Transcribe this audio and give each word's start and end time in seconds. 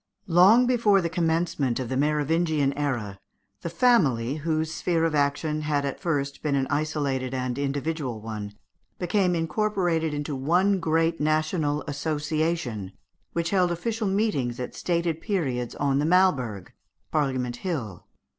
Long 0.25 0.65
before 0.65 0.99
the 0.99 1.11
commencement 1.13 1.79
of 1.79 1.87
the 1.87 1.95
Merovingian 1.95 2.73
era, 2.73 3.19
the 3.61 3.69
family, 3.69 4.37
whose 4.37 4.73
sphere 4.73 5.03
of 5.05 5.13
action 5.13 5.61
had 5.61 5.85
at 5.85 5.99
first 5.99 6.41
been 6.41 6.55
an 6.55 6.65
isolated 6.71 7.35
and 7.35 7.55
individual 7.59 8.19
one, 8.19 8.53
became 8.97 9.35
incorporated 9.35 10.11
into 10.11 10.35
one 10.35 10.79
great 10.79 11.19
national 11.21 11.83
association, 11.83 12.93
which 13.33 13.51
held 13.51 13.71
official 13.71 14.07
meetings 14.07 14.59
at 14.59 14.73
stated 14.73 15.21
periods 15.21 15.75
on 15.75 15.99
the 15.99 16.05
Malberg 16.07 16.69
(Parliament 17.11 17.57
hill). 17.57 18.07